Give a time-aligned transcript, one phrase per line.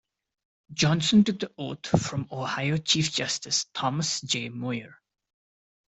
[0.73, 4.49] Johnson took the oath from Ohio Chief Justice Thomas J.
[4.49, 4.99] Moyer.